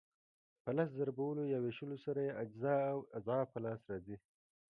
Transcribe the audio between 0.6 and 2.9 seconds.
په لس ضربولو یا وېشلو سره یې اجزا